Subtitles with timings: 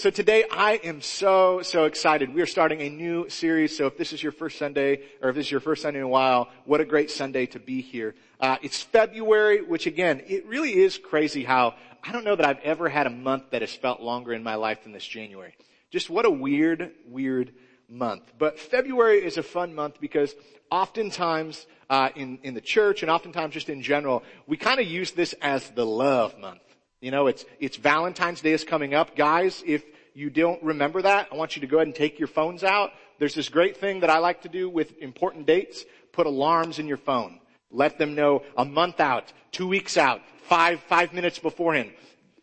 [0.00, 2.32] So today I am so, so excited.
[2.32, 3.76] We are starting a new series.
[3.76, 6.06] So if this is your first Sunday, or if this is your first Sunday in
[6.06, 8.14] a while, what a great Sunday to be here.
[8.40, 12.60] Uh, it's February, which again, it really is crazy how, I don't know that I've
[12.60, 15.54] ever had a month that has felt longer in my life than this January.
[15.90, 17.52] Just what a weird, weird
[17.86, 18.22] month.
[18.38, 20.34] But February is a fun month because
[20.70, 25.10] oftentimes, uh, in, in the church and oftentimes just in general, we kind of use
[25.10, 26.62] this as the love month.
[27.00, 29.16] You know, it's, it's Valentine's Day is coming up.
[29.16, 29.82] Guys, if
[30.14, 32.90] you don't remember that, I want you to go ahead and take your phones out.
[33.18, 35.84] There's this great thing that I like to do with important dates.
[36.12, 37.40] Put alarms in your phone.
[37.70, 41.92] Let them know a month out, two weeks out, five, five minutes beforehand.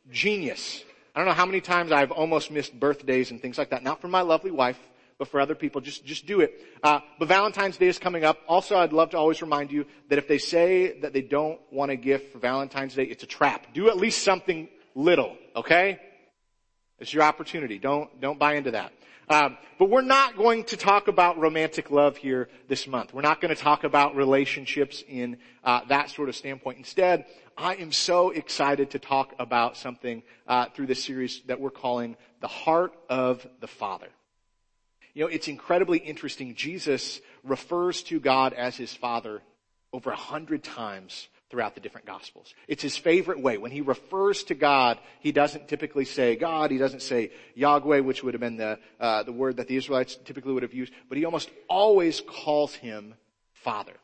[0.09, 0.83] Genius.
[1.13, 3.83] I don't know how many times I've almost missed birthdays and things like that.
[3.83, 4.79] Not for my lovely wife,
[5.17, 5.81] but for other people.
[5.81, 6.61] Just, just do it.
[6.83, 8.39] Uh, but Valentine's Day is coming up.
[8.47, 11.91] Also, I'd love to always remind you that if they say that they don't want
[11.91, 13.73] a gift for Valentine's Day, it's a trap.
[13.73, 15.99] Do at least something little, okay?
[16.99, 17.79] It's your opportunity.
[17.79, 18.93] Don't, don't buy into that.
[19.29, 23.13] Um, but we're not going to talk about romantic love here this month.
[23.13, 26.77] We're not going to talk about relationships in uh, that sort of standpoint.
[26.77, 27.25] Instead,
[27.57, 32.15] I am so excited to talk about something uh, through this series that we're calling
[32.39, 34.07] the heart of the Father.
[35.17, 36.53] You know, it's incredibly interesting.
[36.53, 39.41] Jesus refers to God as his father
[39.91, 42.53] over a hundred times throughout the different gospels.
[42.67, 43.57] It's his favorite way.
[43.57, 48.23] When he refers to God, he doesn't typically say God, he doesn't say Yahweh, which
[48.23, 51.17] would have been the, uh, the word that the Israelites typically would have used, but
[51.17, 53.15] he almost always calls him
[53.53, 53.95] Father.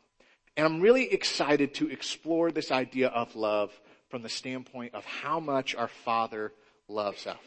[0.56, 3.70] And I'm really excited to explore this idea of love
[4.08, 6.52] from the standpoint of how much our Father
[6.88, 7.38] loves us.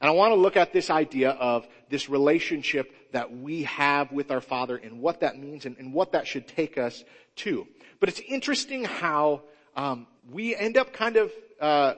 [0.00, 4.30] And I want to look at this idea of this relationship that we have with
[4.30, 7.04] our Father and what that means and, and what that should take us
[7.36, 7.66] to.
[8.00, 9.42] But it's interesting how
[9.76, 11.94] um, we end up kind of uh,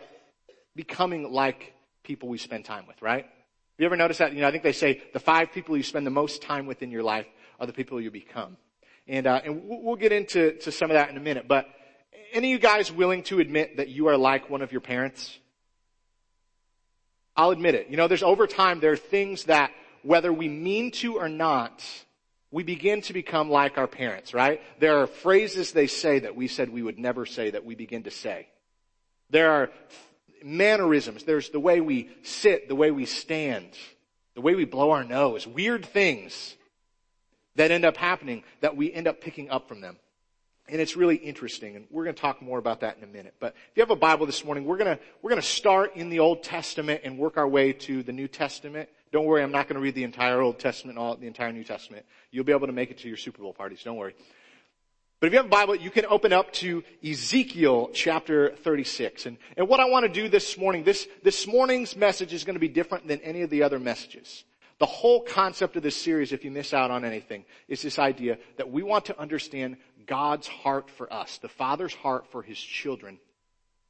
[0.75, 3.27] becoming like people we spend time with, right?
[3.79, 4.35] You ever notice that?
[4.35, 6.83] You know, I think they say the five people you spend the most time with
[6.83, 7.27] in your life
[7.59, 8.57] are the people you become.
[9.09, 11.49] And, uh, and we'll get into to some of that in a minute.
[11.49, 11.67] But
[12.33, 15.39] any of you guys willing to admit that you are like one of your parents?
[17.41, 17.89] I'll admit it.
[17.89, 21.83] You know, there's over time, there are things that whether we mean to or not,
[22.51, 24.61] we begin to become like our parents, right?
[24.79, 28.03] There are phrases they say that we said we would never say that we begin
[28.03, 28.49] to say.
[29.31, 29.71] There are
[30.45, 31.25] mannerisms.
[31.25, 33.71] There's the way we sit, the way we stand,
[34.35, 36.57] the way we blow our nose, weird things
[37.57, 39.97] that end up happening that we end up picking up from them.
[40.71, 43.35] And it's really interesting, and we're going to talk more about that in a minute.
[43.41, 45.97] But if you have a Bible this morning, we're going to, we're going to start
[45.97, 48.89] in the Old Testament and work our way to the New Testament.
[49.11, 51.65] Don't worry, I'm not going to read the entire Old Testament, all, the entire New
[51.65, 52.07] Testament.
[52.31, 54.15] You'll be able to make it to your Super Bowl parties, don't worry.
[55.19, 59.27] But if you have a Bible, you can open up to Ezekiel chapter 36.
[59.27, 62.55] And, and what I want to do this morning, this, this morning's message is going
[62.55, 64.45] to be different than any of the other messages.
[64.81, 68.39] The whole concept of this series, if you miss out on anything, is this idea
[68.57, 69.77] that we want to understand
[70.11, 73.21] God's heart for us, the Father's heart for His children.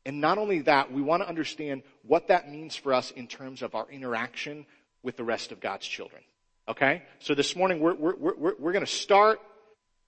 [0.05, 3.63] And not only that, we want to understand what that means for us in terms
[3.63, 4.67] of our interaction
[5.03, 6.21] with the rest of God's children.
[6.69, 7.03] Okay?
[7.21, 9.41] So this morning we're, we're, we're, we're going to start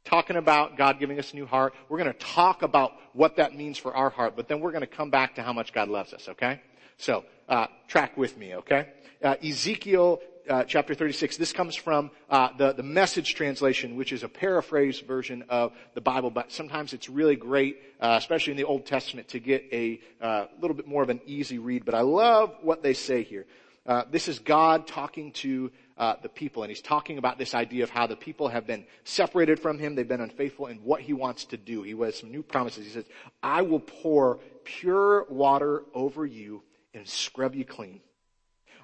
[0.04, 1.72] talking about God giving us a new heart.
[1.88, 4.82] We're going to talk about what that means for our heart, but then we're going
[4.82, 6.60] to come back to how much God loves us, okay?
[6.98, 8.88] So, uh, track with me, okay?
[9.24, 11.36] Uh, Ezekiel uh, chapter 36.
[11.36, 16.00] This comes from uh, the, the message translation, which is a paraphrased version of the
[16.00, 20.00] Bible, but sometimes it's really great, uh, especially in the Old Testament, to get a
[20.20, 21.84] uh, little bit more of an easy read.
[21.84, 23.46] But I love what they say here.
[23.84, 27.82] Uh, this is God talking to uh, the people, and He's talking about this idea
[27.82, 31.12] of how the people have been separated from Him, they've been unfaithful, and what He
[31.12, 31.82] wants to do.
[31.82, 32.84] He has some new promises.
[32.86, 33.06] He says,
[33.42, 36.62] "I will pour pure water over you
[36.94, 38.00] and scrub you clean."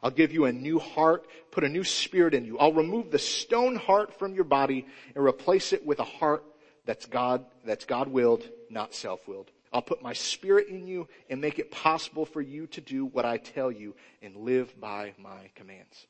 [0.03, 2.59] I'll give you a new heart, put a new spirit in you.
[2.59, 6.45] I'll remove the stone heart from your body and replace it with a heart
[6.85, 9.51] that's God, that's God-willed, not self-willed.
[9.73, 13.27] I'll put my spirit in you and make it possible for you to do what
[13.27, 16.07] I tell you and live by my commands.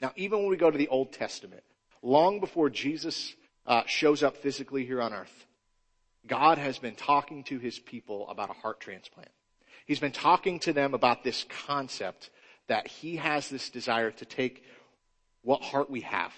[0.00, 1.62] Now, even when we go to the Old Testament,
[2.02, 3.34] long before Jesus
[3.66, 5.46] uh, shows up physically here on earth,
[6.26, 9.30] God has been talking to his people about a heart transplant.
[9.86, 12.30] He's been talking to them about this concept
[12.68, 14.64] that he has this desire to take
[15.42, 16.32] what heart we have.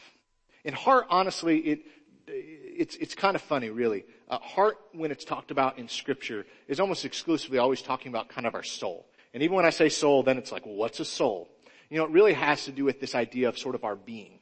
[0.65, 1.81] In heart, honestly, it,
[2.27, 4.05] it's, it's kind of funny, really.
[4.29, 8.47] Uh, heart, when it's talked about in scripture, is almost exclusively always talking about kind
[8.47, 9.07] of our soul.
[9.33, 11.49] And even when I say soul, then it's like, well, what's a soul?
[11.91, 14.41] You know, it really has to do with this idea of sort of our being.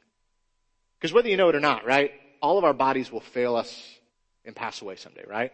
[0.99, 2.11] Because whether you know it or not, right,
[2.41, 3.95] all of our bodies will fail us
[4.43, 5.51] and pass away someday, right?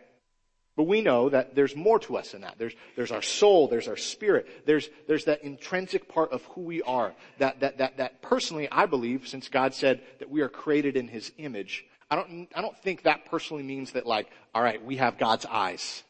[0.76, 2.56] But we know that there's more to us than that.
[2.58, 6.82] There's, there's our soul, there's our spirit, there's, there's that intrinsic part of who we
[6.82, 7.14] are.
[7.38, 11.08] That, that, that, that personally, I believe, since God said that we are created in
[11.08, 15.20] His image, I don't, I don't think that personally means that like, alright, we have
[15.20, 16.04] God's eyes.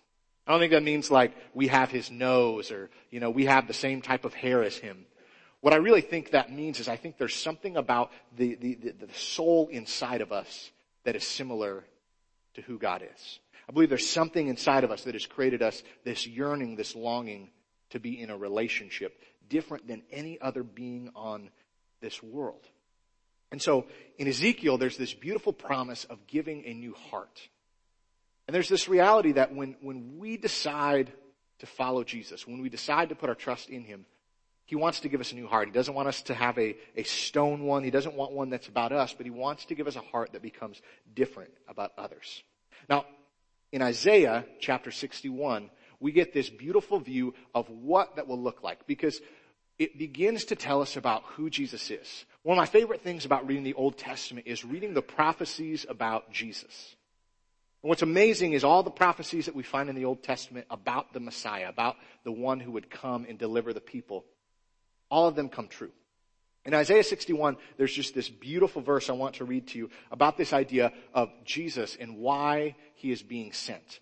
[0.48, 3.68] I don't think that means like we have His nose or, you know, we have
[3.68, 5.06] the same type of hair as Him.
[5.60, 9.07] What I really think that means is I think there's something about the, the, the,
[9.07, 10.71] the soul inside of us
[11.04, 11.83] that is similar
[12.56, 13.39] to who God is.
[13.68, 17.50] I believe there's something inside of us that has created us this yearning, this longing
[17.92, 19.19] to be in a relationship
[19.50, 21.50] different than any other being on
[22.01, 22.68] this world.
[23.51, 23.86] And so
[24.18, 27.39] in Ezekiel, there's this beautiful promise of giving a new heart.
[28.48, 31.12] And there's this reality that when, when we decide
[31.60, 34.06] to follow Jesus, when we decide to put our trust in Him,
[34.65, 35.68] He wants to give us a new heart.
[35.68, 37.83] He doesn't want us to have a, a stone one.
[37.83, 40.33] He doesn't want one that's about us, but He wants to give us a heart
[40.33, 40.81] that becomes
[41.13, 42.44] different about others.
[42.89, 43.06] Now,
[43.74, 48.86] in Isaiah chapter 61, we get this beautiful view of what that will look like
[48.86, 49.20] because
[49.80, 52.25] it begins to tell us about who Jesus is.
[52.44, 56.31] One of my favorite things about reading the Old Testament is reading the prophecies about
[56.31, 56.96] Jesus.
[57.81, 61.12] And what's amazing is all the prophecies that we find in the Old Testament about
[61.12, 64.24] the Messiah, about the one who would come and deliver the people,
[65.10, 65.92] all of them come true.
[66.65, 70.38] In Isaiah 61, there's just this beautiful verse I want to read to you about
[70.38, 74.00] this idea of Jesus and why he is being sent.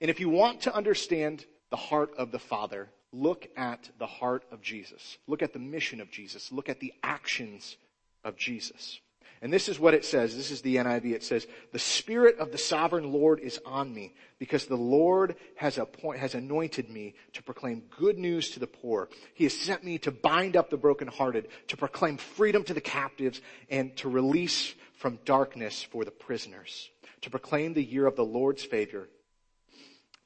[0.00, 4.44] And if you want to understand the heart of the Father, look at the heart
[4.52, 5.18] of Jesus.
[5.26, 6.52] Look at the mission of Jesus.
[6.52, 7.76] Look at the actions
[8.22, 9.00] of Jesus.
[9.44, 10.34] And this is what it says.
[10.34, 11.12] This is the NIV.
[11.12, 15.76] It says, the Spirit of the Sovereign Lord is on me because the Lord has,
[15.76, 19.10] appoint, has anointed me to proclaim good news to the poor.
[19.34, 23.42] He has sent me to bind up the brokenhearted, to proclaim freedom to the captives,
[23.68, 26.88] and to release from darkness for the prisoners,
[27.20, 29.10] to proclaim the year of the Lord's favor.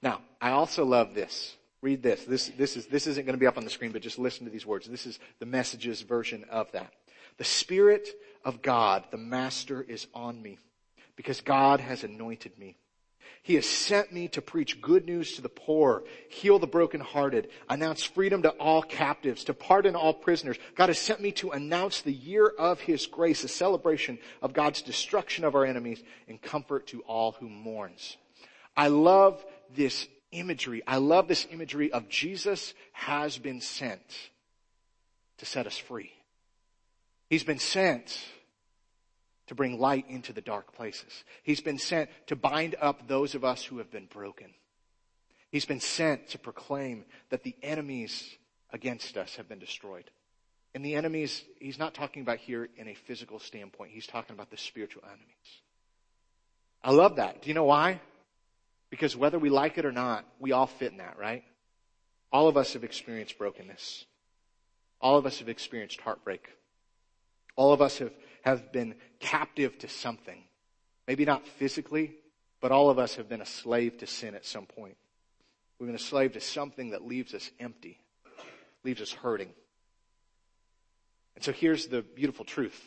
[0.01, 1.57] Now, I also love this.
[1.83, 2.23] Read this.
[2.23, 4.45] This, this is, this isn't going to be up on the screen, but just listen
[4.45, 4.87] to these words.
[4.87, 6.93] This is the messages version of that.
[7.39, 8.09] The Spirit
[8.49, 10.59] of God, the Master, is on me
[11.17, 12.77] because God has anointed me.
[13.43, 18.03] He has sent me to preach good news to the poor, heal the brokenhearted, announce
[18.03, 20.57] freedom to all captives, to pardon all prisoners.
[20.75, 24.81] God has sent me to announce the year of His grace, a celebration of God's
[24.81, 28.17] destruction of our enemies and comfort to all who mourns.
[28.75, 30.83] I love this imagery.
[30.87, 34.31] I love this imagery of Jesus has been sent
[35.37, 36.13] to set us free.
[37.29, 38.19] He's been sent
[39.49, 41.25] to bring light into the dark places.
[41.43, 44.55] He's been sent to bind up those of us who have been broken.
[45.51, 48.37] He's been sent to proclaim that the enemies
[48.71, 50.11] against us have been destroyed.
[50.75, 53.91] And the enemies, he's not talking about here in a physical standpoint.
[53.93, 55.63] He's talking about the spiritual enemies.
[56.85, 57.43] I love that.
[57.43, 58.01] Do you know why?
[58.91, 61.45] Because whether we like it or not, we all fit in that, right?
[62.31, 64.05] All of us have experienced brokenness.
[65.01, 66.49] All of us have experienced heartbreak.
[67.57, 68.13] All of us have,
[68.49, 70.43] have been captive to something.
[71.07, 72.15] Maybe not physically,
[72.61, 74.97] but all of us have been a slave to sin at some point.
[75.79, 77.99] We've been a slave to something that leaves us empty,
[78.85, 79.51] leaves us hurting.
[81.37, 82.81] And so here's the beautiful truth.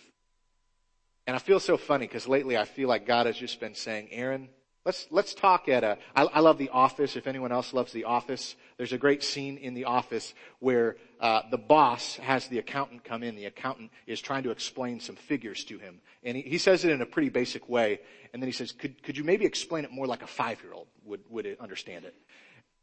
[1.25, 4.09] And I feel so funny because lately I feel like God has just been saying,
[4.11, 4.49] Aaron,
[4.83, 7.15] Let's, let's talk at a, I, I love The Office.
[7.15, 11.43] If anyone else loves The Office, there's a great scene in The Office where, uh,
[11.51, 13.35] the boss has the accountant come in.
[13.35, 16.01] The accountant is trying to explain some figures to him.
[16.23, 17.99] And he, he says it in a pretty basic way.
[18.33, 21.21] And then he says, could, could you maybe explain it more like a five-year-old would,
[21.29, 22.15] would understand it?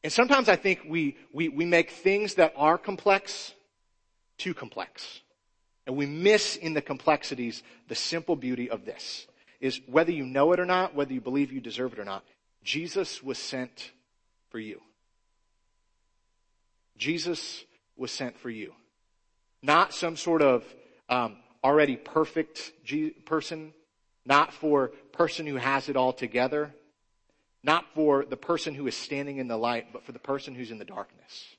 [0.04, 3.54] And sometimes I think we, we, we make things that are complex
[4.36, 5.20] too complex.
[5.86, 9.26] And we miss in the complexities the simple beauty of this
[9.60, 12.24] is whether you know it or not, whether you believe you deserve it or not,
[12.62, 13.92] Jesus was sent
[14.50, 14.80] for you.
[16.96, 17.64] Jesus
[17.96, 18.74] was sent for you.
[19.62, 20.64] Not some sort of
[21.08, 23.72] um, already perfect G- person,
[24.24, 26.74] not for person who has it all together,
[27.62, 30.70] not for the person who is standing in the light, but for the person who's
[30.70, 31.56] in the darkness,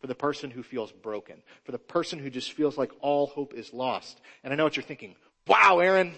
[0.00, 3.54] for the person who feels broken, for the person who just feels like all hope
[3.54, 4.20] is lost.
[4.42, 5.14] And I know what you're thinking.
[5.46, 6.14] Wow, Aaron,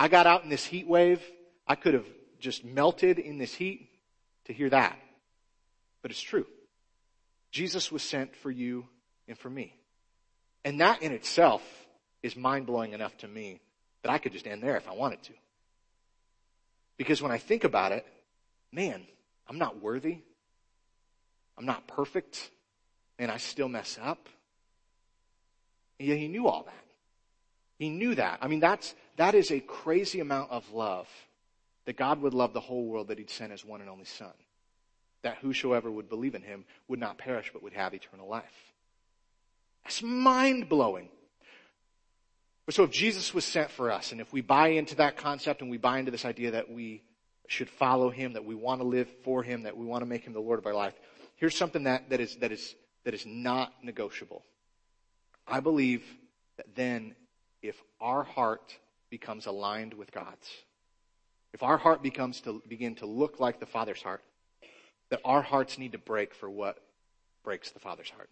[0.00, 1.22] I got out in this heat wave.
[1.68, 2.06] I could have
[2.38, 3.90] just melted in this heat
[4.46, 4.98] to hear that.
[6.00, 6.46] But it's true.
[7.52, 8.86] Jesus was sent for you
[9.28, 9.76] and for me.
[10.64, 11.62] And that in itself
[12.22, 13.60] is mind blowing enough to me
[14.02, 15.32] that I could just end there if I wanted to.
[16.96, 18.06] Because when I think about it,
[18.72, 19.02] man,
[19.46, 20.20] I'm not worthy.
[21.58, 22.50] I'm not perfect.
[23.18, 24.30] And I still mess up.
[25.98, 26.84] And yet he knew all that.
[27.78, 28.38] He knew that.
[28.42, 31.06] I mean, that's, that is a crazy amount of love
[31.84, 34.32] that God would love the whole world that he'd sent his one and only son.
[35.22, 38.72] that whosoever would believe in him would not perish but would have eternal life.
[39.84, 41.10] That's mind blowing.
[42.70, 45.70] So if Jesus was sent for us, and if we buy into that concept and
[45.70, 47.02] we buy into this idea that we
[47.48, 50.24] should follow him, that we want to live for him, that we want to make
[50.24, 50.94] him the Lord of our life,
[51.36, 52.74] here's something that, that is, that is,
[53.04, 54.44] that is not negotiable.
[55.48, 56.04] I believe
[56.58, 57.16] that then
[57.60, 58.78] if our heart
[59.10, 60.48] becomes aligned with God's,
[61.52, 64.22] if our heart becomes to begin to look like the Father's heart,
[65.10, 66.78] that our hearts need to break for what
[67.42, 68.30] breaks the Father's heart.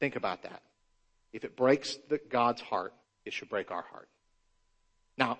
[0.00, 0.62] Think about that.
[1.32, 4.08] If it breaks the, God's heart, it should break our heart.
[5.18, 5.38] Now,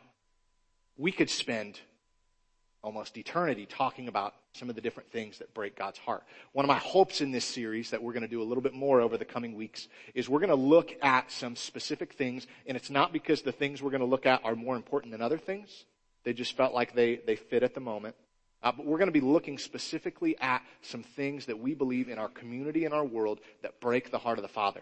[0.99, 1.81] we could spend
[2.83, 6.25] almost eternity talking about some of the different things that break God's heart.
[6.53, 8.75] One of my hopes in this series that we're going to do a little bit
[8.75, 12.77] more over the coming weeks is we're going to look at some specific things, and
[12.77, 15.39] it's not because the things we're going to look at are more important than other
[15.39, 15.85] things.
[16.25, 18.17] They just felt like they, they fit at the moment.
[18.63, 22.19] Uh, but we're going to be looking specifically at some things that we believe in
[22.19, 24.81] our community and our world that break the heart of the Father.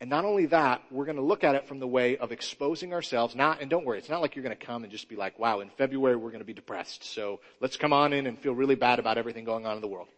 [0.00, 2.94] And not only that, we're going to look at it from the way of exposing
[2.94, 3.34] ourselves.
[3.34, 5.38] Not, and don't worry, it's not like you're going to come and just be like,
[5.38, 7.04] wow, in February we're going to be depressed.
[7.04, 9.88] So let's come on in and feel really bad about everything going on in the
[9.88, 10.08] world.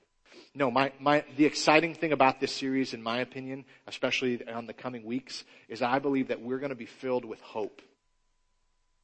[0.54, 4.72] No, my, my, the exciting thing about this series, in my opinion, especially on the
[4.72, 7.82] coming weeks, is I believe that we're going to be filled with hope.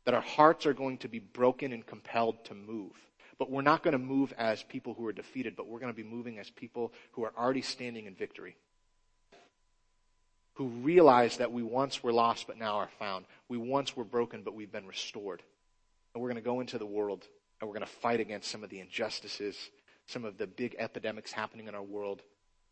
[0.04, 2.92] That our hearts are going to be broken and compelled to move.
[3.38, 5.96] But we're not going to move as people who are defeated, but we're going to
[5.96, 8.56] be moving as people who are already standing in victory
[10.58, 13.24] who realize that we once were lost but now are found.
[13.48, 15.40] We once were broken but we've been restored.
[16.12, 17.24] And we're going to go into the world
[17.60, 19.56] and we're going to fight against some of the injustices,
[20.06, 22.22] some of the big epidemics happening in our world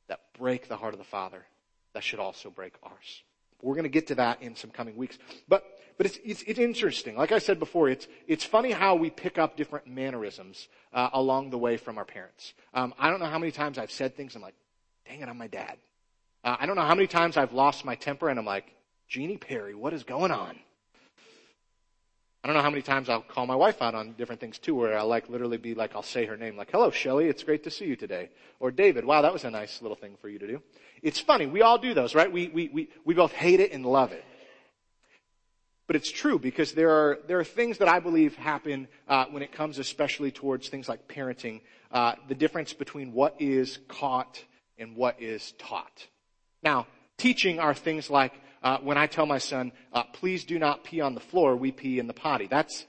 [0.08, 1.46] that break the heart of the Father.
[1.94, 3.22] That should also break ours.
[3.62, 5.16] We're going to get to that in some coming weeks.
[5.46, 5.64] But,
[5.96, 7.16] but it's, it's, it's interesting.
[7.16, 11.50] Like I said before, it's, it's funny how we pick up different mannerisms uh, along
[11.50, 12.52] the way from our parents.
[12.74, 14.56] Um, I don't know how many times I've said things, I'm like,
[15.06, 15.76] dang it, I'm my dad.
[16.46, 18.72] Uh, I don't know how many times I've lost my temper and I'm like,
[19.08, 20.56] Jeannie Perry, what is going on?
[22.44, 24.76] I don't know how many times I'll call my wife out on different things too,
[24.76, 27.64] where I'll like literally be like, I'll say her name, like, hello, Shelly, it's great
[27.64, 28.30] to see you today.
[28.60, 30.62] Or David, wow, that was a nice little thing for you to do.
[31.02, 31.46] It's funny.
[31.46, 32.30] We all do those, right?
[32.30, 34.24] We, we, we, we both hate it and love it.
[35.88, 39.42] But it's true because there are, there are things that I believe happen, uh, when
[39.42, 44.44] it comes especially towards things like parenting, uh, the difference between what is caught
[44.78, 46.06] and what is taught.
[46.62, 46.86] Now,
[47.16, 48.32] teaching are things like
[48.62, 51.72] uh, when I tell my son, uh, "Please do not pee on the floor," we
[51.72, 52.46] pee in the potty.
[52.46, 52.86] That's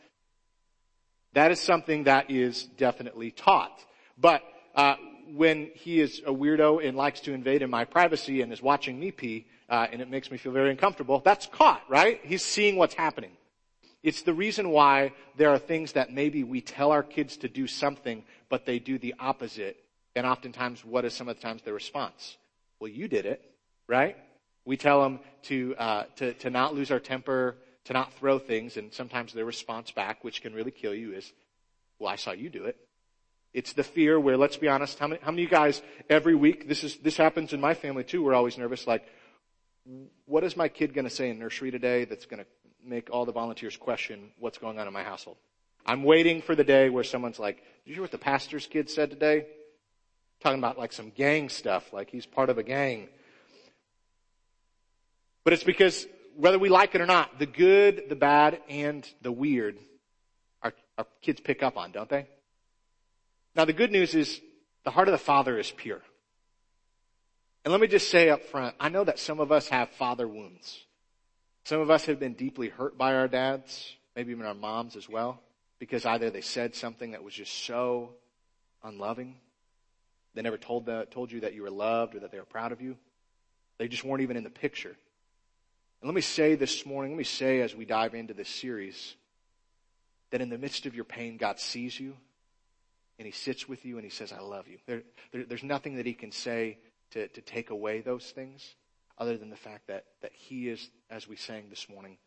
[1.33, 3.83] that is something that is definitely taught.
[4.17, 4.41] But
[4.73, 4.95] uh,
[5.35, 8.99] when he is a weirdo and likes to invade in my privacy and is watching
[8.99, 12.19] me pee, uh, and it makes me feel very uncomfortable, that's caught, right?
[12.23, 13.31] He's seeing what's happening.
[14.01, 17.67] It's the reason why there are things that maybe we tell our kids to do
[17.67, 19.77] something, but they do the opposite.
[20.15, 22.37] And oftentimes, what is some of the times their response?
[22.79, 23.41] Well, you did it
[23.87, 24.17] right?
[24.65, 28.77] We tell them to, uh, to, to not lose our temper, to not throw things,
[28.77, 31.31] and sometimes their response back, which can really kill you, is,
[31.99, 32.77] well, I saw you do it.
[33.53, 36.35] It's the fear where, let's be honest, how many, how many of you guys every
[36.35, 39.05] week, this is, this happens in my family too, we're always nervous, like,
[40.25, 42.45] what is my kid gonna say in nursery today that's gonna
[42.83, 45.37] make all the volunteers question what's going on in my household?
[45.85, 48.89] I'm waiting for the day where someone's like, did you hear what the pastor's kid
[48.89, 49.45] said today?
[50.41, 53.07] Talking about like some gang stuff, like he's part of a gang.
[55.47, 59.31] But it's because whether we like it or not, the good, the bad, and the
[59.31, 59.77] weird,
[60.61, 62.27] our, our kids pick up on, don't they?
[63.55, 64.41] Now the good news is
[64.83, 66.01] the heart of the Father is pure.
[67.63, 70.27] And let me just say up front, I know that some of us have father
[70.27, 70.83] wounds.
[71.63, 75.07] Some of us have been deeply hurt by our dads, maybe even our moms as
[75.07, 75.39] well,
[75.79, 78.09] because either they said something that was just so
[78.83, 79.37] unloving.
[80.33, 82.73] They never told, the, told you that you were loved or that they were proud
[82.73, 82.97] of you.
[83.77, 84.97] They just weren't even in the picture.
[86.01, 89.15] And let me say this morning, let me say as we dive into this series,
[90.31, 92.15] that in the midst of your pain, God sees you
[93.17, 94.77] and He sits with you and He says, I love you.
[94.85, 96.77] There, there, there's nothing that He can say
[97.11, 98.75] to, to take away those things
[99.17, 102.17] other than the fact that, that He is, as we sang this morning,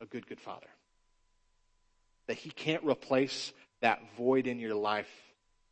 [0.00, 0.66] a good, good Father.
[2.26, 5.10] That He can't replace that void in your life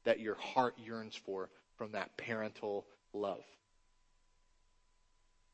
[0.04, 3.44] that your heart yearns for from that parental love.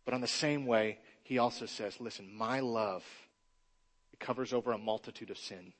[0.05, 3.03] But on the same way, he also says, listen, my love,
[4.13, 5.73] it covers over a multitude of sin.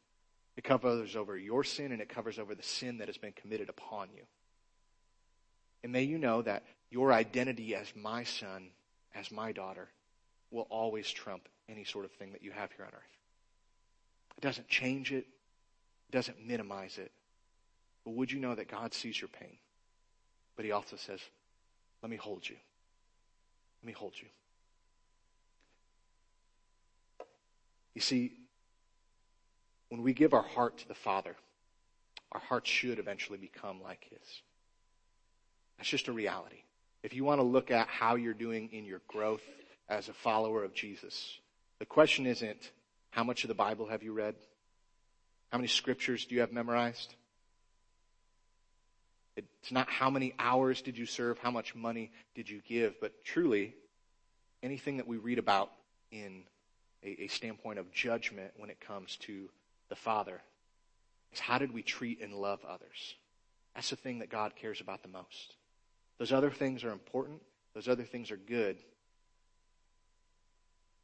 [0.57, 3.69] It covers over your sin and it covers over the sin that has been committed
[3.69, 4.23] upon you.
[5.83, 8.71] And may you know that your identity as my son,
[9.15, 9.89] as my daughter,
[10.51, 13.19] will always trump any sort of thing that you have here on earth.
[14.39, 15.27] It doesn't change it.
[16.09, 17.13] It doesn't minimize it.
[18.05, 19.59] But would you know that God sees your pain?
[20.57, 21.21] But he also says,
[22.03, 22.57] let me hold you.
[23.83, 24.29] Let me hold you.
[27.95, 28.33] You see,
[29.89, 31.37] when we give our heart to the Father,
[32.33, 34.43] our heart should eventually become like His.
[35.79, 36.63] That's just a reality.
[37.03, 39.43] If you want to look at how you're doing in your growth
[39.89, 41.39] as a follower of Jesus,
[41.79, 42.71] the question isn't
[43.11, 44.35] how much of the Bible have you read?
[45.51, 47.15] How many scriptures do you have memorized?
[49.37, 53.25] It's not how many hours did you serve, how much money did you give, but
[53.25, 53.75] truly,
[54.63, 55.71] anything that we read about
[56.11, 56.43] in
[57.05, 59.49] a, a standpoint of judgment when it comes to
[59.89, 60.41] the Father
[61.33, 63.15] is how did we treat and love others?
[63.75, 65.55] That's the thing that God cares about the most.
[66.19, 67.43] Those other things are important.
[67.75, 68.77] Those other things are good.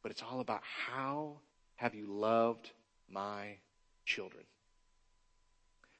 [0.01, 1.37] But it's all about how
[1.75, 2.71] have you loved
[3.09, 3.57] my
[4.05, 4.43] children?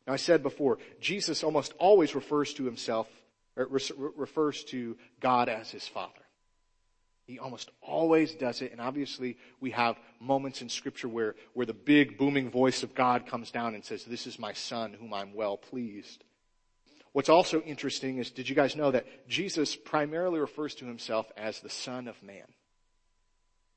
[0.08, 3.08] Now I said before, Jesus almost always refers to himself,
[3.55, 6.13] refers to God as his Father.
[7.25, 8.72] He almost always does it.
[8.72, 13.25] And obviously we have moments in scripture where, where the big booming voice of God
[13.28, 16.24] comes down and says, this is my son whom I'm well pleased.
[17.13, 21.60] What's also interesting is, did you guys know that Jesus primarily refers to himself as
[21.60, 22.46] the son of man?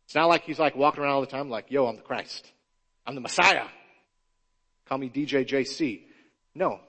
[0.06, 2.50] It's not like he's like walking around all the time like, yo, I'm the Christ.
[3.06, 3.66] I'm the Messiah.
[4.86, 6.02] Call me DJ JC.
[6.54, 6.80] No.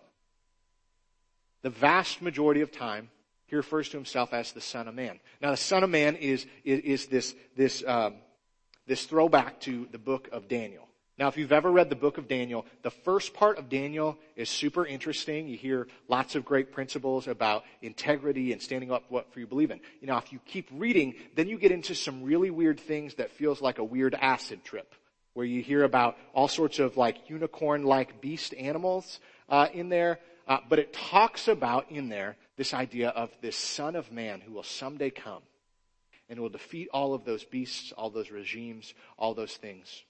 [1.62, 3.10] The vast majority of time,
[3.48, 5.20] he refers to himself as the Son of Man.
[5.42, 8.16] Now, the Son of Man is, is, is this, this, um,
[8.88, 10.88] this throwback to the book of Daniel.
[11.18, 14.50] Now, if you've ever read the book of Daniel, the first part of Daniel is
[14.50, 15.48] super interesting.
[15.48, 19.72] You hear lots of great principles about integrity and standing up for what you believe
[19.72, 19.80] in.
[20.02, 23.32] You know, if you keep reading, then you get into some really weird things that
[23.32, 24.94] feels like a weird acid trip,
[25.36, 30.20] where you hear about all sorts of like unicorn-like beast animals uh, in there.
[30.50, 34.54] Uh, but it talks about in there this idea of this Son of Man who
[34.54, 35.42] will someday come
[36.30, 40.04] and will defeat all of those beasts, all those regimes, all those things.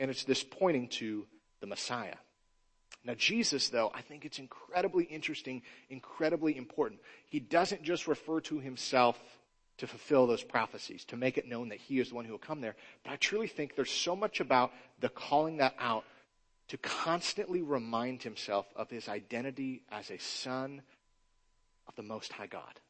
[0.00, 1.26] And it's this pointing to
[1.60, 2.16] the Messiah.
[3.04, 7.00] Now, Jesus, though, I think it's incredibly interesting, incredibly important.
[7.26, 9.18] He doesn't just refer to himself
[9.78, 12.38] to fulfill those prophecies, to make it known that he is the one who will
[12.38, 12.76] come there.
[13.02, 16.04] But I truly think there's so much about the calling that out
[16.68, 20.82] to constantly remind himself of his identity as a son
[21.88, 22.80] of the Most High God.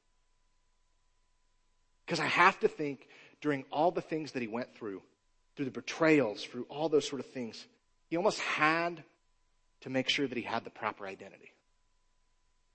[2.04, 3.08] Because I have to think
[3.40, 5.02] during all the things that he went through,
[5.56, 7.66] through the betrayals, through all those sort of things,
[8.08, 9.02] he almost had
[9.82, 11.52] to make sure that he had the proper identity.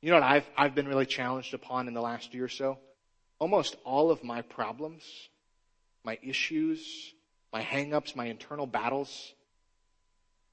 [0.02, 2.78] You know what I've, I've been really challenged upon in the last year or so?
[3.40, 5.04] Almost all of my problems,
[6.04, 7.14] my issues,
[7.52, 9.34] my hangups, my internal battles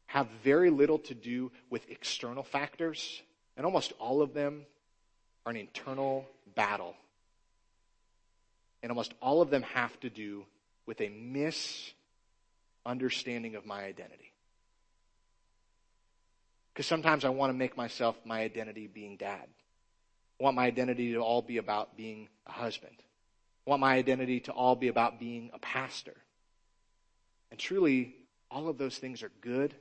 [0.07, 3.23] have very little to do with external factors,
[3.57, 4.65] and almost all of them
[5.45, 6.95] are an internal battle.
[8.83, 10.45] And almost all of them have to do
[10.87, 14.33] with a misunderstanding of my identity.
[16.73, 19.47] Because sometimes I want to make myself my identity being dad.
[20.41, 22.97] I want my identity to all be about being a husband.
[23.67, 26.15] I want my identity to all be about being a pastor.
[27.51, 28.17] And truly,
[28.51, 29.75] all of those things are good.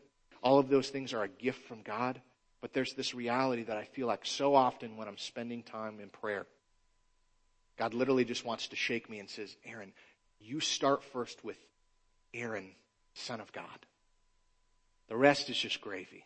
[0.44, 2.22] All of those things are a gift from God.
[2.64, 6.08] But there's this reality that I feel like so often when I'm spending time in
[6.08, 6.46] prayer,
[7.78, 9.92] God literally just wants to shake me and says, Aaron,
[10.40, 11.58] you start first with
[12.34, 12.70] Aaron,
[13.16, 13.66] son of God.
[15.10, 16.24] The rest is just gravy.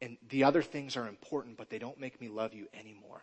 [0.00, 3.20] And the other things are important, but they don't make me love you anymore.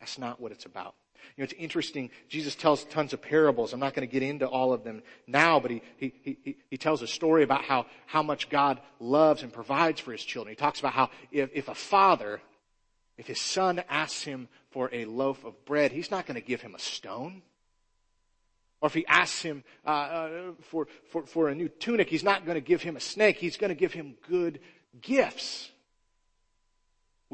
[0.00, 0.94] That's not what it's about.
[1.36, 2.10] You know, it's interesting.
[2.28, 3.72] Jesus tells tons of parables.
[3.72, 6.76] I'm not going to get into all of them now, but he, he, he, he
[6.76, 10.52] tells a story about how, how much God loves and provides for his children.
[10.52, 12.40] He talks about how if, if a father,
[13.16, 16.60] if his son asks him for a loaf of bread, he's not going to give
[16.60, 17.42] him a stone.
[18.80, 20.30] Or if he asks him uh, uh,
[20.60, 23.38] for, for, for a new tunic, he's not going to give him a snake.
[23.38, 24.60] He's going to give him good
[25.00, 25.70] gifts.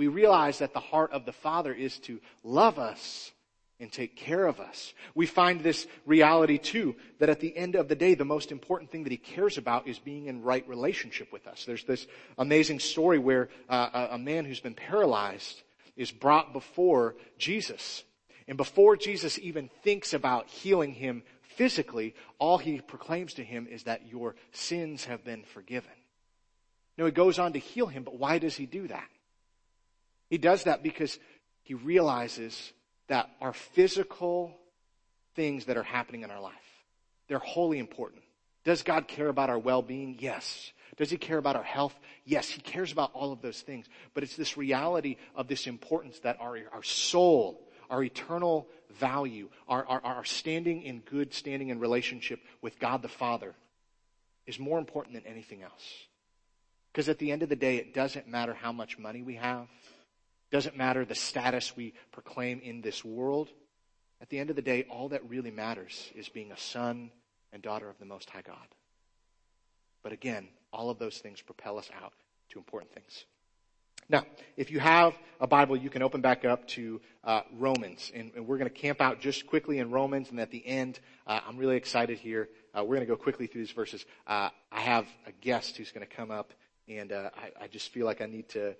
[0.00, 3.32] We realize that the heart of the Father is to love us
[3.78, 4.94] and take care of us.
[5.14, 8.90] We find this reality too, that at the end of the day, the most important
[8.90, 11.66] thing that he cares about is being in right relationship with us.
[11.66, 12.06] There's this
[12.38, 15.60] amazing story where uh, a man who's been paralyzed
[15.96, 18.02] is brought before Jesus.
[18.48, 23.82] And before Jesus even thinks about healing him physically, all he proclaims to him is
[23.82, 25.92] that your sins have been forgiven.
[26.96, 29.06] Now he goes on to heal him, but why does he do that?
[30.30, 31.18] He does that because
[31.62, 32.72] he realizes
[33.08, 34.56] that our physical
[35.34, 36.54] things that are happening in our life,
[37.28, 38.22] they're wholly important.
[38.64, 40.16] Does God care about our well-being?
[40.20, 40.72] Yes.
[40.96, 41.98] Does he care about our health?
[42.24, 43.86] Yes, he cares about all of those things.
[44.14, 49.84] But it's this reality of this importance that our, our soul, our eternal value, our,
[49.86, 53.54] our, our standing in good standing in relationship with God the Father
[54.46, 56.06] is more important than anything else.
[56.92, 59.68] Because at the end of the day, it doesn't matter how much money we have.
[60.50, 63.48] Doesn't matter the status we proclaim in this world.
[64.20, 67.10] At the end of the day, all that really matters is being a son
[67.52, 68.56] and daughter of the Most High God.
[70.02, 72.12] But again, all of those things propel us out
[72.50, 73.24] to important things.
[74.08, 74.24] Now,
[74.56, 78.46] if you have a Bible, you can open back up to uh, Romans, and, and
[78.46, 80.30] we're going to camp out just quickly in Romans.
[80.30, 82.48] And at the end, uh, I'm really excited here.
[82.74, 84.04] Uh, we're going to go quickly through these verses.
[84.26, 86.52] Uh, I have a guest who's going to come up,
[86.88, 88.74] and uh, I, I just feel like I need to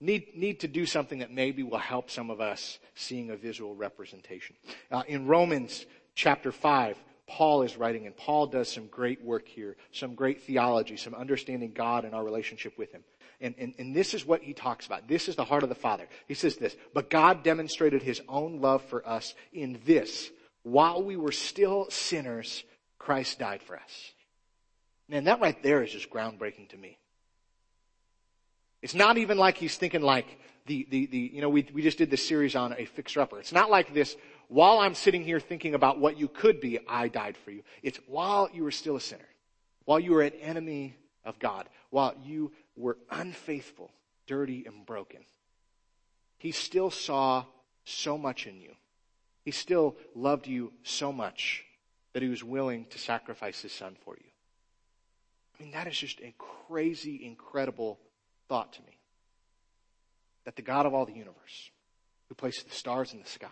[0.00, 3.74] need need to do something that maybe will help some of us seeing a visual
[3.74, 4.56] representation.
[4.90, 9.76] Uh, in Romans chapter five, Paul is writing, and Paul does some great work here,
[9.92, 13.04] some great theology, some understanding God and our relationship with Him.
[13.40, 15.08] And, and, and this is what he talks about.
[15.08, 16.08] This is the heart of the Father.
[16.28, 20.30] He says this, but God demonstrated His own love for us in this.
[20.62, 22.64] While we were still sinners,
[22.98, 24.12] Christ died for us.
[25.08, 26.98] Man, that right there is just groundbreaking to me.
[28.82, 30.26] It's not even like he's thinking like
[30.66, 33.38] the, the, the, you know, we, we just did this series on a fixer-upper.
[33.38, 34.16] It's not like this,
[34.48, 37.62] while I'm sitting here thinking about what you could be, I died for you.
[37.82, 39.28] It's while you were still a sinner,
[39.84, 43.90] while you were an enemy of God, while you were unfaithful,
[44.26, 45.20] dirty, and broken.
[46.38, 47.44] He still saw
[47.84, 48.72] so much in you.
[49.44, 51.64] He still loved you so much
[52.12, 54.30] that he was willing to sacrifice his son for you.
[55.58, 57.98] I mean, that is just a crazy, incredible
[58.50, 58.98] thought to me.
[60.44, 61.70] That the God of all the universe,
[62.28, 63.48] who placed the stars in the sky,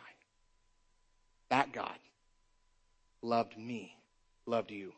[1.49, 1.97] that God
[3.23, 3.97] loved me,
[4.45, 4.93] loved you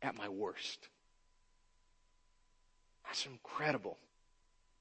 [0.00, 0.88] at my worst.
[3.04, 3.98] That's incredible.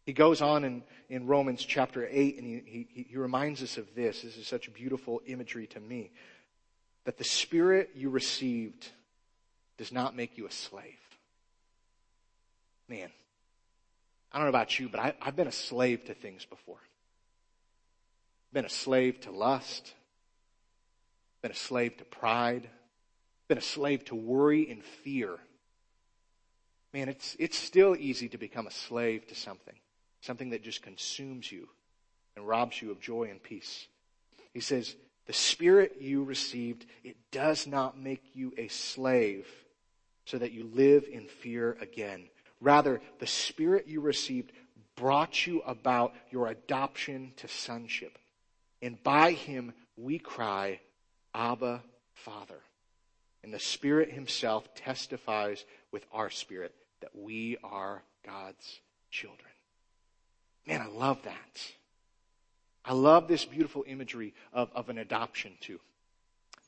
[0.06, 3.94] He goes on in, in Romans chapter 8 and he, he, he reminds us of
[3.96, 4.22] this.
[4.22, 6.12] This is such beautiful imagery to me.
[7.06, 8.88] That the spirit you received
[9.78, 11.00] does not make you a slave.
[12.88, 13.10] Man,
[14.32, 16.80] I don't know about you, but I, have been a slave to things before.
[18.54, 19.94] Been a slave to lust.
[21.42, 22.70] Been a slave to pride.
[23.48, 25.38] Been a slave to worry and fear.
[26.94, 29.76] Man, it's, it's still easy to become a slave to something.
[30.22, 31.68] Something that just consumes you
[32.36, 33.88] and robs you of joy and peace.
[34.54, 34.96] He says,
[35.28, 39.48] the spirit you received, it does not make you a slave
[40.26, 42.26] so that you live in fear again.
[42.62, 44.52] Rather, the Spirit you received
[44.96, 48.18] brought you about your adoption to sonship.
[48.82, 50.80] And by him we cry,
[51.34, 51.82] Abba,
[52.14, 52.62] Father.
[53.44, 59.50] And the Spirit himself testifies with our spirit that we are God's children.
[60.68, 61.72] Man, I love that.
[62.86, 65.80] I love this beautiful imagery of, of an adoption too.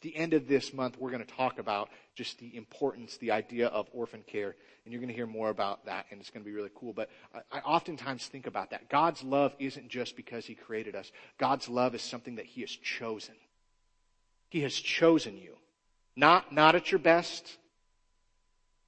[0.03, 3.67] The end of this month, we're going to talk about just the importance, the idea
[3.67, 6.49] of orphan care and you're going to hear more about that, and it's going to
[6.49, 6.91] be really cool.
[6.93, 8.89] But I, I oftentimes think about that.
[8.89, 11.11] God's love isn't just because He created us.
[11.37, 13.35] God's love is something that He has chosen.
[14.49, 15.55] He has chosen you.
[16.15, 17.57] Not, not at your best,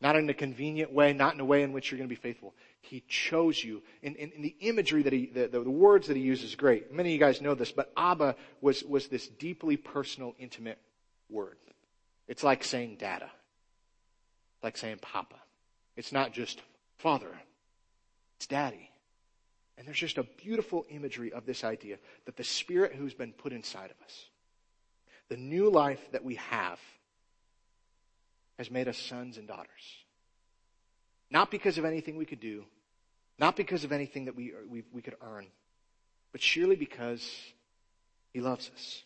[0.01, 2.21] not in a convenient way, not in a way in which you're going to be
[2.21, 2.54] faithful.
[2.82, 3.82] He chose you.
[4.04, 6.56] And, and, and the imagery that he, the, the, the, words that he uses is
[6.56, 6.93] great.
[6.93, 10.78] Many of you guys know this, but Abba was, was this deeply personal, intimate
[11.29, 11.57] word.
[12.27, 13.29] It's like saying dada.
[14.63, 15.35] like saying papa.
[15.95, 16.61] It's not just
[16.97, 17.31] father,
[18.38, 18.89] it's daddy.
[19.77, 23.51] And there's just a beautiful imagery of this idea that the spirit who's been put
[23.51, 24.25] inside of us,
[25.27, 26.79] the new life that we have,
[28.57, 29.67] has made us sons and daughters.
[31.29, 32.63] Not because of anything we could do,
[33.38, 35.47] not because of anything that we, we, we could earn,
[36.31, 37.29] but surely because
[38.31, 39.03] he loves us.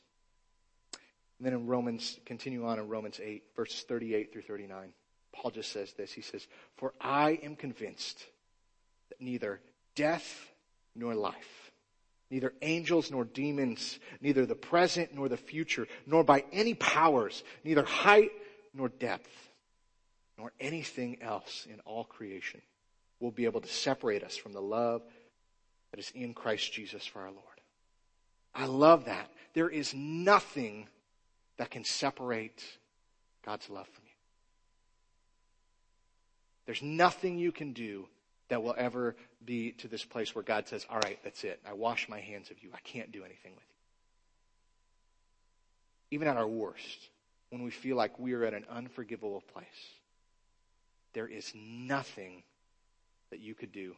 [1.39, 4.91] And then in Romans, continue on in Romans 8, verses 38 through 39.
[5.32, 6.12] Paul just says this.
[6.12, 8.25] He says, For I am convinced
[9.10, 9.62] that neither
[9.95, 10.52] death
[10.95, 11.71] nor life,
[12.30, 17.84] neither angels nor demons, neither the present nor the future, nor by any powers, neither
[17.84, 18.32] height
[18.73, 19.32] nor depth,
[20.38, 22.62] nor anything else in all creation
[23.21, 25.02] will be able to separate us from the love
[25.91, 27.43] that is in Christ Jesus for our Lord.
[28.54, 29.32] I love that.
[29.54, 30.88] There is nothing
[31.60, 32.63] that can separate
[33.45, 34.13] God's love from you.
[36.65, 38.08] There's nothing you can do
[38.48, 41.60] that will ever be to this place where God says, all right, that's it.
[41.67, 42.69] I wash my hands of you.
[42.74, 43.65] I can't do anything with
[46.12, 46.15] you.
[46.15, 47.10] Even at our worst,
[47.50, 49.65] when we feel like we are at an unforgivable place,
[51.12, 52.41] there is nothing
[53.32, 53.95] that you could do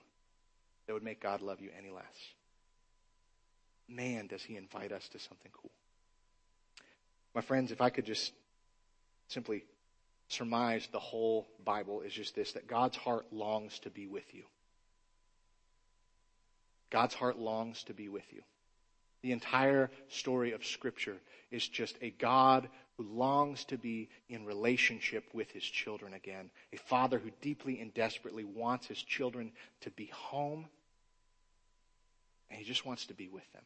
[0.87, 2.05] that would make God love you any less.
[3.87, 5.69] Man, does he invite us to something cool.
[7.33, 8.33] My friends, if I could just
[9.27, 9.63] simply
[10.27, 14.43] surmise the whole Bible is just this that God's heart longs to be with you.
[16.89, 18.41] God's heart longs to be with you.
[19.21, 21.17] The entire story of Scripture
[21.51, 26.49] is just a God who longs to be in relationship with his children again.
[26.73, 30.65] A father who deeply and desperately wants his children to be home.
[32.49, 33.63] And he just wants to be with them.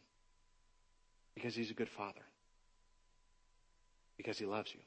[1.33, 2.21] Because he's a good father.
[4.17, 4.79] Because he loves you.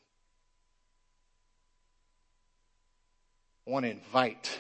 [3.67, 4.59] I want to invite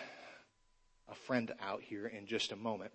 [1.10, 2.92] a friend out here in just a moment,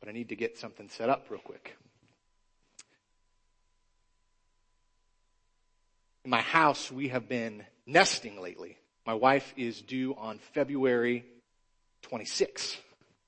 [0.00, 1.76] but I need to get something set up real quick.
[6.24, 8.76] In my house, we have been nesting lately.
[9.06, 11.24] My wife is due on February
[12.02, 12.76] 26,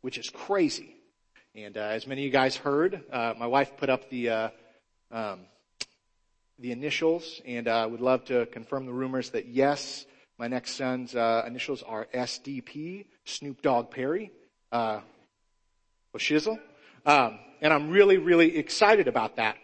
[0.00, 0.96] which is crazy.
[1.54, 4.48] And uh, as many of you guys heard, uh, my wife put up the uh,
[5.10, 5.40] um,
[6.60, 10.04] the initials, and I uh, would love to confirm the rumors that yes,
[10.38, 14.30] my next son's uh, initials are SDP, Snoop Dogg Perry,
[14.70, 15.00] uh,
[16.16, 16.58] Shizzle.
[17.06, 19.56] Um, and I'm really, really excited about that.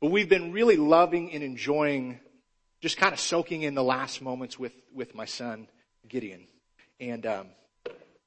[0.00, 2.18] But we've been really loving and enjoying
[2.80, 5.68] just kind of soaking in the last moments with, with my son,
[6.08, 6.46] Gideon.
[6.98, 7.48] And, um,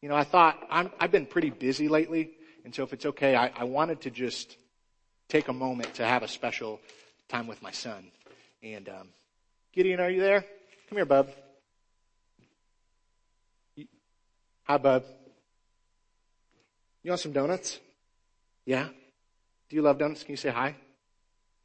[0.02, 2.32] you know, I thought i have been pretty busy lately.
[2.66, 4.58] And so if it's okay, I, I wanted to just
[5.28, 6.80] take a moment to have a special
[7.30, 8.12] time with my son.
[8.62, 9.10] And, um,
[9.72, 10.42] Gideon, are you there?
[10.90, 11.30] Come here, bub.
[14.64, 15.06] Hi, bub.
[17.04, 17.80] You want some donuts?
[18.66, 18.88] Yeah?
[19.70, 20.24] Do you love donuts?
[20.24, 20.76] Can you say hi?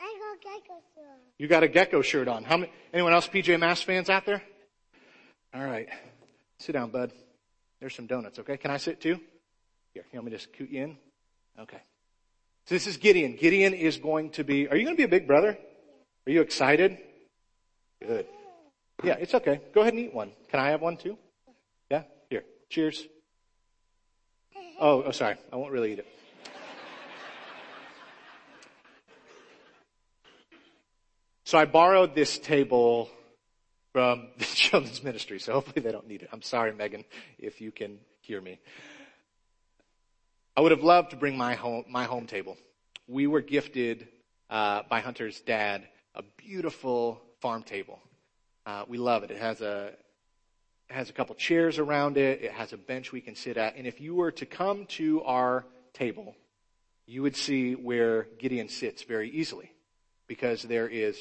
[0.00, 1.20] I got gecko shirt.
[1.38, 2.44] You got a gecko shirt on.
[2.44, 4.42] How many, anyone else PJ Masks fans out there?
[5.54, 5.88] All right.
[6.58, 7.12] Sit down, bud.
[7.80, 8.56] There's some donuts, okay?
[8.56, 9.20] Can I sit too?
[9.92, 10.96] Here, you want me to scoot you in?
[11.58, 11.80] Okay.
[12.66, 13.36] So this is Gideon.
[13.36, 15.58] Gideon is going to be, are you going to be a big brother?
[16.26, 16.96] Are you excited?
[18.00, 18.26] Good.
[19.02, 19.60] Yeah, it's okay.
[19.74, 20.30] Go ahead and eat one.
[20.48, 21.18] Can I have one too?
[21.90, 22.04] Yeah?
[22.30, 22.44] Here.
[22.70, 23.06] Cheers.
[24.80, 25.36] Oh, oh, sorry.
[25.52, 26.06] I won't really eat it.
[31.44, 33.10] So I borrowed this table
[33.92, 36.30] from the children's ministry, so hopefully they don't need it.
[36.32, 37.04] I'm sorry, Megan,
[37.38, 38.58] if you can hear me.
[40.56, 42.56] I would have loved to bring my home, my home table.
[43.08, 44.06] We were gifted
[44.48, 48.00] uh, by Hunter's dad a beautiful farm table.
[48.64, 49.32] Uh, we love it.
[49.32, 49.92] It has a
[50.88, 52.42] it has a couple chairs around it.
[52.42, 53.76] It has a bench we can sit at.
[53.76, 56.36] And if you were to come to our table,
[57.06, 59.72] you would see where Gideon sits very easily
[60.28, 61.16] because there is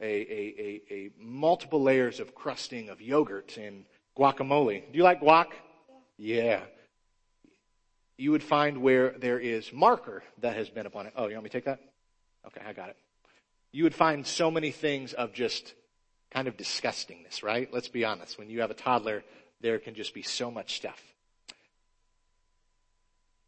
[0.00, 3.84] a, a, a, a multiple layers of crusting of yogurt and
[4.16, 4.90] guacamole.
[4.90, 5.48] Do you like guac?
[6.16, 6.62] Yeah.
[8.18, 11.12] You would find where there is marker that has been upon it.
[11.16, 11.78] Oh, you want me to take that?
[12.48, 12.96] Okay, I got it.
[13.70, 15.74] You would find so many things of just
[16.30, 17.72] kind of disgustingness, right?
[17.72, 18.36] Let's be honest.
[18.36, 19.22] When you have a toddler,
[19.60, 21.00] there can just be so much stuff.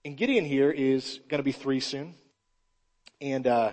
[0.04, 2.14] And Gideon here is going to be three soon.
[3.20, 3.72] And, uh,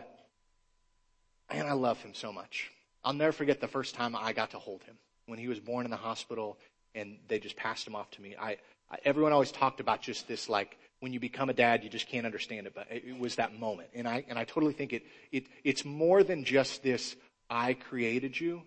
[1.50, 2.72] and I love him so much.
[3.04, 5.86] I'll never forget the first time I got to hold him when he was born
[5.86, 6.58] in the hospital
[6.96, 8.36] and they just passed him off to me.
[8.38, 8.58] I,
[8.92, 12.08] I everyone always talked about just this like when you become a dad, you just
[12.08, 13.90] can't understand it, but it, was that moment.
[13.94, 17.16] And I, and I totally think it, it, it's more than just this,
[17.50, 18.64] I created you.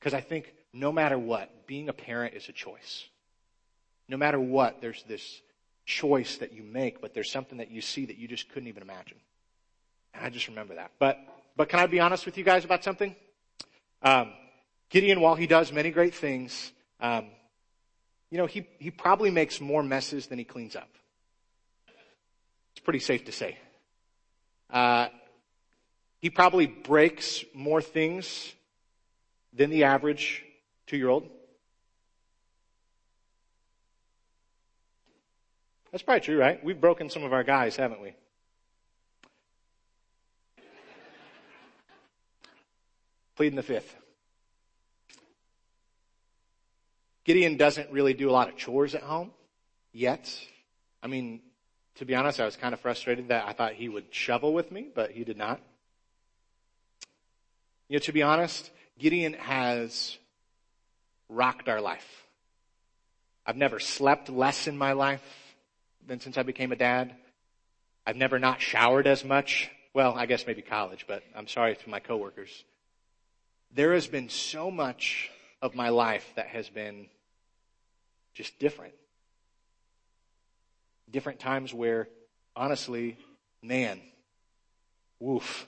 [0.00, 3.04] Cause I think no matter what, being a parent is a choice.
[4.08, 5.42] No matter what, there's this
[5.84, 8.82] choice that you make, but there's something that you see that you just couldn't even
[8.82, 9.18] imagine.
[10.14, 10.92] And I just remember that.
[10.98, 11.18] But
[11.58, 13.16] but can I be honest with you guys about something?
[14.00, 14.32] Um,
[14.90, 17.26] Gideon, while he does many great things, um,
[18.30, 20.88] you know, he, he probably makes more messes than he cleans up.
[22.78, 23.58] It's pretty safe to say.
[24.70, 25.08] Uh,
[26.20, 28.54] he probably breaks more things
[29.52, 30.44] than the average
[30.86, 31.28] two year old.
[35.90, 36.62] That's probably true, right?
[36.62, 38.14] We've broken some of our guys, haven't we?
[43.34, 43.92] pleading the fifth.
[47.24, 49.32] Gideon doesn't really do a lot of chores at home
[49.92, 50.32] yet.
[51.02, 51.40] I mean,
[51.98, 54.72] to be honest, I was kind of frustrated that I thought he would shovel with
[54.72, 55.60] me, but he did not.
[57.88, 60.18] You know, to be honest, Gideon has
[61.28, 62.24] rocked our life.
[63.46, 65.22] I've never slept less in my life
[66.06, 67.14] than since I became a dad.
[68.06, 69.70] I've never not showered as much.
[69.94, 72.64] Well, I guess maybe college, but I'm sorry to my coworkers
[73.74, 75.30] there has been so much
[75.60, 77.06] of my life that has been
[78.34, 78.94] just different.
[81.10, 82.08] Different times where,
[82.54, 83.16] honestly,
[83.62, 84.00] man,
[85.18, 85.66] woof.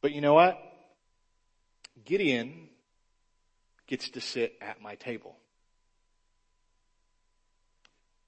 [0.00, 0.58] But you know what?
[2.04, 2.68] Gideon
[3.86, 5.36] gets to sit at my table.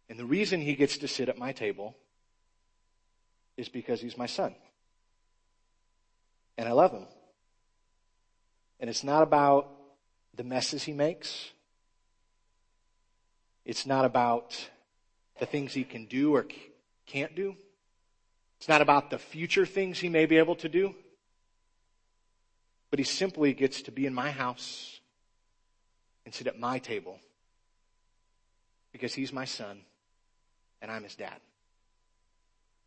[0.08, 1.96] And the reason he gets to sit at my table
[3.56, 4.54] is because he's my son.
[6.56, 7.06] And I love him.
[8.80, 9.70] And it's not about
[10.34, 11.52] the messes he makes.
[13.68, 14.70] It's not about
[15.38, 16.46] the things he can do or
[17.04, 17.54] can't do.
[18.56, 20.94] It's not about the future things he may be able to do.
[22.88, 25.00] But he simply gets to be in my house
[26.24, 27.20] and sit at my table
[28.90, 29.82] because he's my son
[30.80, 31.38] and I'm his dad.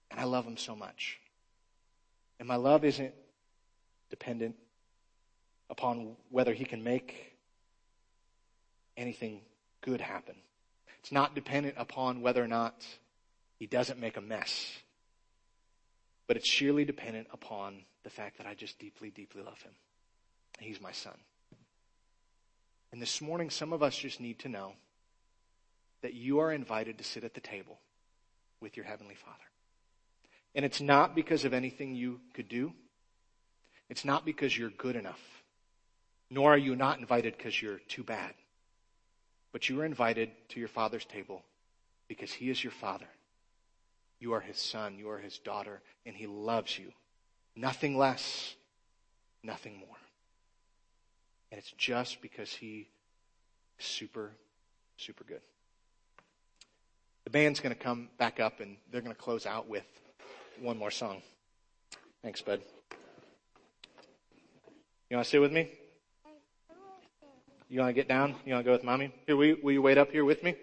[0.10, 1.20] And I love him so much.
[2.39, 3.13] And my love isn't
[4.10, 4.56] dependent
[5.70, 7.38] upon whether he can make
[8.98, 9.41] anything
[9.82, 10.38] good happen.
[11.02, 12.86] It's not dependent upon whether or not
[13.58, 14.72] he doesn't make a mess.
[16.28, 19.74] But it's sheerly dependent upon the fact that I just deeply, deeply love him.
[20.60, 21.18] He's my son.
[22.92, 24.74] And this morning, some of us just need to know
[26.02, 27.80] that you are invited to sit at the table
[28.60, 29.38] with your Heavenly Father.
[30.54, 32.74] And it's not because of anything you could do.
[33.90, 35.22] It's not because you're good enough.
[36.30, 38.34] Nor are you not invited because you're too bad.
[39.52, 41.44] But you are invited to your Father's table
[42.08, 43.08] because He is your Father.
[44.20, 44.98] You are His son.
[44.98, 45.82] You are His daughter.
[46.06, 46.92] And He loves you.
[47.56, 48.56] Nothing less.
[49.44, 49.98] Nothing more.
[51.52, 52.88] And it's just because He
[53.80, 54.32] is super,
[54.98, 55.42] super good.
[57.26, 59.86] The band's going to come back up and they're going to close out with
[60.60, 61.22] one more song.
[62.24, 62.62] Thanks, bud.
[65.10, 65.72] You want to sit with me?
[67.72, 68.36] You want to get down?
[68.46, 69.14] You want to go with mommy?
[69.26, 70.58] Here, will you, will you wait up here with me?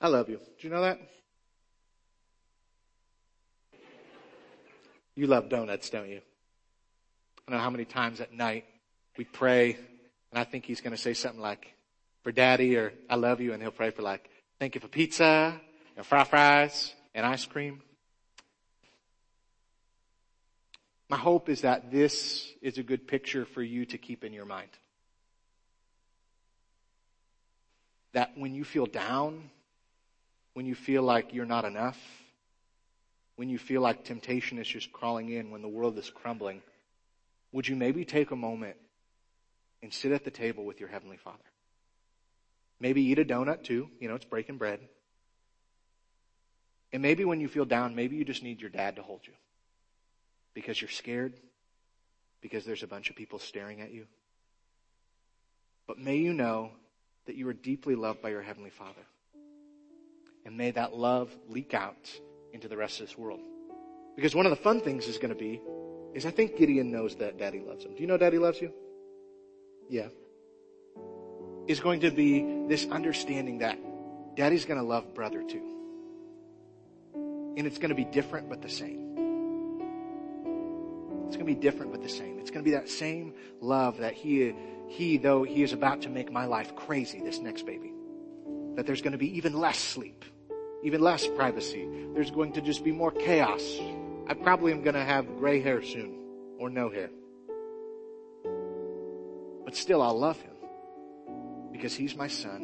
[0.00, 0.36] I love you.
[0.36, 1.00] Do you know that?
[5.16, 6.20] You love donuts, don't you?
[7.48, 8.66] I know how many times at night
[9.18, 9.76] we pray
[10.30, 11.74] and I think he's going to say something like,
[12.22, 13.52] for daddy or I love you.
[13.52, 15.60] And he'll pray for like, thank you for pizza
[15.96, 17.82] and fry fries and ice cream.
[21.08, 24.44] My hope is that this is a good picture for you to keep in your
[24.44, 24.70] mind.
[28.12, 29.50] That when you feel down,
[30.54, 31.98] when you feel like you're not enough,
[33.36, 36.62] when you feel like temptation is just crawling in, when the world is crumbling,
[37.52, 38.76] would you maybe take a moment
[39.82, 41.38] and sit at the table with your Heavenly Father.
[42.80, 43.88] Maybe eat a donut too.
[44.00, 44.80] You know, it's breaking bread.
[46.92, 49.32] And maybe when you feel down, maybe you just need your dad to hold you.
[50.56, 51.34] Because you're scared.
[52.40, 54.06] Because there's a bunch of people staring at you.
[55.86, 56.70] But may you know
[57.26, 59.04] that you are deeply loved by your Heavenly Father.
[60.46, 62.10] And may that love leak out
[62.54, 63.40] into the rest of this world.
[64.16, 65.60] Because one of the fun things is going to be,
[66.14, 67.94] is I think Gideon knows that Daddy loves him.
[67.94, 68.72] Do you know Daddy loves you?
[69.90, 70.08] Yeah.
[71.66, 73.78] Is going to be this understanding that
[74.36, 75.62] daddy's going to love brother too.
[77.58, 79.05] And it's going to be different but the same.
[81.36, 82.38] It's going to be different but the same.
[82.38, 84.54] It's going to be that same love that he,
[84.88, 87.92] he, though he is about to make my life crazy, this next baby,
[88.74, 90.24] that there's going to be even less sleep,
[90.82, 91.86] even less privacy.
[92.14, 93.62] There's going to just be more chaos.
[94.26, 96.18] I probably am going to have gray hair soon
[96.58, 97.10] or no hair.
[99.66, 100.56] But still, I'll love him
[101.70, 102.62] because he's my son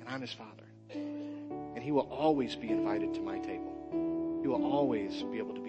[0.00, 0.64] and I'm his father.
[0.94, 4.40] And he will always be invited to my table.
[4.40, 5.60] He will always be able to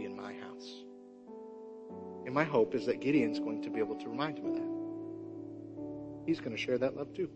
[2.26, 6.26] And my hope is that Gideon's going to be able to remind him of that.
[6.26, 7.30] He's going to share that love too.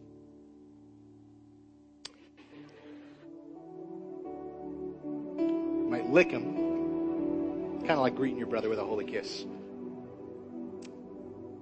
[5.89, 7.79] Might lick him.
[7.79, 9.45] Kind of like greeting your brother with a holy kiss.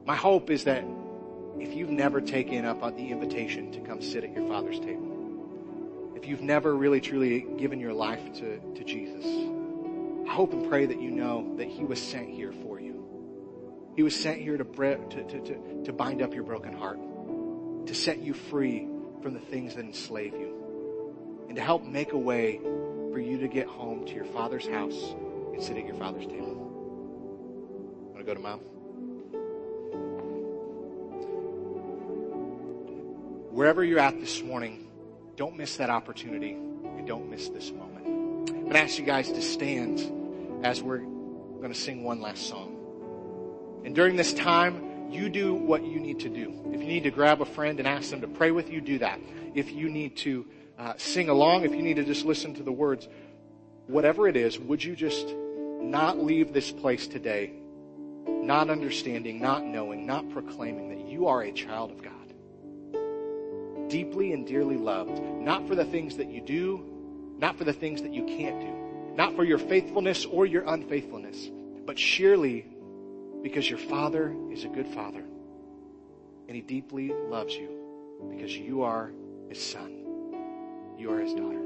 [0.05, 0.85] My hope is that
[1.59, 6.13] if you've never taken up on the invitation to come sit at your Father's table,
[6.15, 9.25] if you've never really truly given your life to, to Jesus,
[10.29, 12.86] I hope and pray that you know that He was sent here for you.
[13.97, 16.99] He was sent here to, to, to, to, bind up your broken heart,
[17.87, 18.87] to set you free
[19.21, 22.61] from the things that enslave you, and to help make a way
[23.11, 25.15] for you to get home to your Father's house
[25.51, 26.53] and sit at your Father's table.
[28.13, 28.61] Want to go to mom?
[33.57, 34.87] wherever you're at this morning,
[35.35, 38.05] don't miss that opportunity and don't miss this moment.
[38.05, 39.99] I'm going to ask you guys to stand
[40.63, 42.66] as we're going to sing one last song.
[43.87, 46.53] And during this time, you do what you need to do.
[46.73, 48.99] If you need to grab a friend and ask them to pray with you, do
[48.99, 49.17] that.
[49.55, 50.45] If you need to
[50.77, 53.07] uh, sing along, if you need to just listen to the words,
[53.85, 55.33] whatever it is, would you just
[55.79, 57.53] not leave this place today
[58.27, 63.89] not understanding, not knowing, not proclaiming that you are a child of God?
[63.89, 66.83] Deeply and dearly loved, not for the things that you do,
[67.37, 71.49] not for the things that you can't do, not for your faithfulness or your unfaithfulness,
[71.85, 72.65] but surely
[73.43, 75.23] because your Father is a good Father
[76.47, 77.69] and He deeply loves you
[78.29, 79.11] because you are
[79.49, 79.91] His son.
[80.97, 81.59] You are His daughter.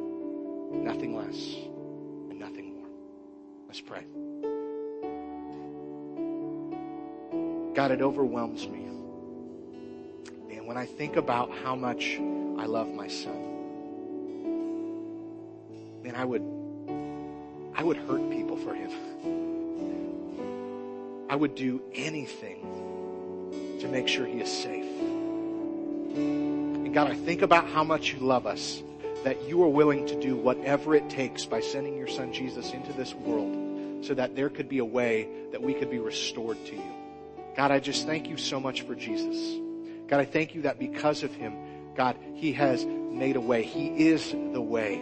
[0.72, 1.56] Nothing less
[2.30, 2.90] and nothing more.
[3.68, 4.06] Let's pray.
[7.74, 8.86] God, it overwhelms me.
[10.56, 13.48] And when I think about how much I love my son,
[16.04, 16.44] then I would,
[17.76, 19.41] I would hurt people for him.
[21.32, 22.60] I would do anything
[23.80, 25.00] to make sure he is safe.
[26.14, 28.84] And God, I think about how much you love us,
[29.24, 32.92] that you are willing to do whatever it takes by sending your son Jesus into
[32.92, 36.76] this world so that there could be a way that we could be restored to
[36.76, 36.94] you.
[37.56, 39.58] God, I just thank you so much for Jesus.
[40.10, 41.56] God, I thank you that because of him,
[41.96, 43.64] God, he has made a way.
[43.64, 45.02] He is the way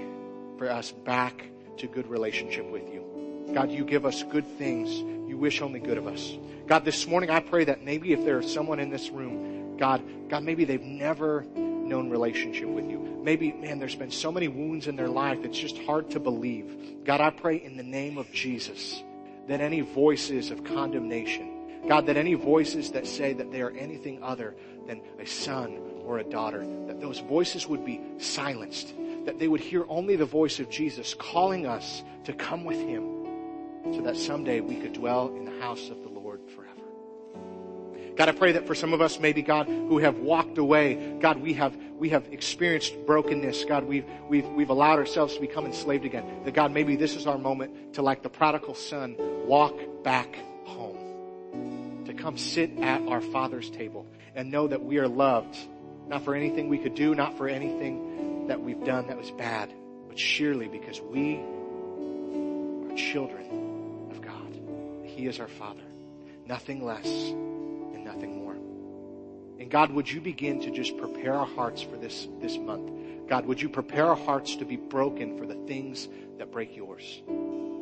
[0.60, 1.42] for us back
[1.78, 3.04] to good relationship with you.
[3.52, 5.04] God, you give us good things.
[5.30, 6.36] You wish only good of us.
[6.66, 10.02] God, this morning I pray that maybe if there is someone in this room, God,
[10.28, 12.98] God, maybe they've never known relationship with you.
[13.24, 17.06] Maybe, man, there's been so many wounds in their life, it's just hard to believe.
[17.06, 19.04] God, I pray in the name of Jesus
[19.48, 24.24] that any voices of condemnation, God, that any voices that say that they are anything
[24.24, 24.56] other
[24.88, 29.62] than a son or a daughter, that those voices would be silenced, that they would
[29.62, 33.19] hear only the voice of Jesus calling us to come with him
[33.84, 36.70] so that someday we could dwell in the house of the Lord forever.
[38.20, 41.38] God, I pray that for some of us, maybe God, who have walked away, God,
[41.38, 43.64] we have, we have experienced brokenness.
[43.64, 46.44] God, we've, we've, we've allowed ourselves to become enslaved again.
[46.44, 49.16] That God, maybe this is our moment to, like the prodigal son,
[49.48, 52.04] walk back home.
[52.08, 54.06] To come sit at our Father's table
[54.36, 55.58] and know that we are loved,
[56.10, 59.74] not for anything we could do, not for anything that we've done that was bad,
[60.10, 63.59] but surely because we are children.
[65.20, 65.84] He is our Father.
[66.46, 68.54] Nothing less and nothing more.
[69.60, 72.90] And God, would you begin to just prepare our hearts for this, this month?
[73.28, 76.08] God, would you prepare our hearts to be broken for the things
[76.38, 77.22] that break yours?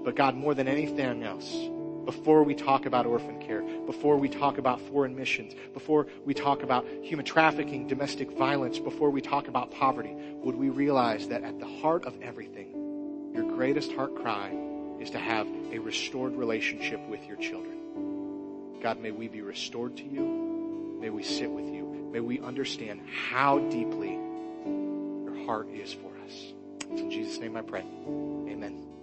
[0.04, 1.56] But God, more than anything else,
[2.06, 6.64] before we talk about orphan care, before we talk about foreign missions, before we talk
[6.64, 11.60] about human trafficking, domestic violence, before we talk about poverty, would we realize that at
[11.60, 14.67] the heart of everything, your greatest heart cry
[15.08, 18.80] is to have a restored relationship with your children.
[18.82, 20.98] God, may we be restored to you.
[21.00, 22.10] May we sit with you.
[22.12, 26.54] May we understand how deeply your heart is for us.
[26.92, 27.86] It's in Jesus' name I pray.
[28.08, 28.97] Amen.